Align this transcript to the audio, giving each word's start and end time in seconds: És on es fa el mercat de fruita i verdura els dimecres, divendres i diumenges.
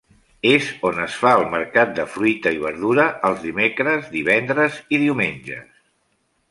És 0.51 0.69
on 0.89 0.95
es 1.03 1.17
fa 1.23 1.33
el 1.41 1.45
mercat 1.51 1.93
de 1.99 2.05
fruita 2.15 2.55
i 2.57 2.63
verdura 2.65 3.07
els 3.31 3.45
dimecres, 3.47 4.09
divendres 4.19 4.83
i 4.97 5.05
diumenges. 5.05 5.71